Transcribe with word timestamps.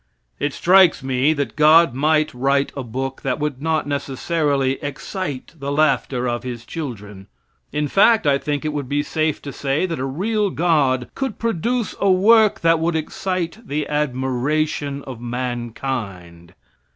It 0.39 0.51
strikes 0.51 1.03
me 1.03 1.31
that 1.33 1.55
God 1.55 1.93
might 1.93 2.33
write 2.33 2.73
a 2.75 2.81
book 2.81 3.21
that 3.21 3.37
would 3.37 3.61
not 3.61 3.85
necessarily 3.85 4.83
excite 4.83 5.53
the 5.55 5.71
laughter 5.71 6.27
of 6.27 6.41
his 6.41 6.65
children. 6.65 7.27
In 7.71 7.87
fact, 7.87 8.25
I 8.25 8.39
think 8.39 8.65
it 8.65 8.73
would 8.73 8.89
be 8.89 9.03
safe 9.03 9.43
to 9.43 9.53
say 9.53 9.85
that 9.85 9.99
a 9.99 10.05
real 10.05 10.49
god 10.49 11.11
could 11.13 11.37
produce 11.37 11.93
a 12.01 12.09
work 12.09 12.61
that 12.61 12.79
would 12.79 12.95
excite 12.95 13.59
the 13.63 13.87
admiration 13.87 15.03
of 15.03 15.21
mankind. 15.21 16.55